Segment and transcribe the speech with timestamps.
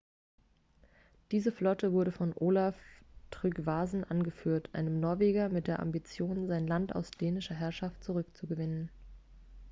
[1.29, 2.75] diese flotte wurde von olaf
[3.29, 8.89] trygvasson angeführt einem norweger mit der ambition sein land aus dänischer herrschaft zurückzugewinnen